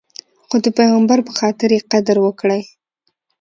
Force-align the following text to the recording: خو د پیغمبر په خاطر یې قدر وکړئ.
خو 0.47 0.55
د 0.65 0.67
پیغمبر 0.77 1.19
په 1.27 1.31
خاطر 1.39 1.69
یې 1.75 1.85
قدر 1.91 2.17
وکړئ. 2.25 2.61